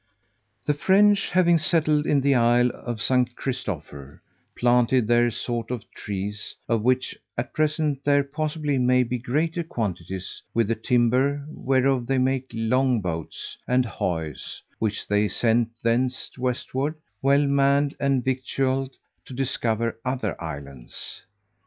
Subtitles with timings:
[0.65, 3.35] The French having settled in the isle of St.
[3.35, 4.23] Christopher,
[4.57, 9.61] planted there a sort of trees, of which, at present, there possibly may be greater
[9.63, 16.31] quantities; with the timber whereof they made long boats, and hoys, which they sent thence
[16.35, 18.95] westward, well manned and victualled,
[19.25, 21.21] to discover other islands.